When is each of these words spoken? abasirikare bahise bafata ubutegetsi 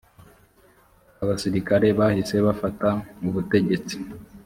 abasirikare 1.23 1.87
bahise 1.99 2.35
bafata 2.45 2.89
ubutegetsi 3.27 3.95